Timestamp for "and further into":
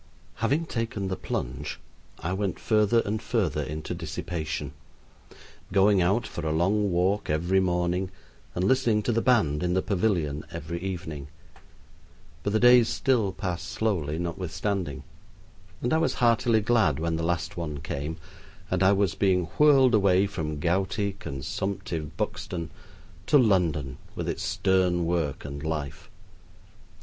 3.01-3.93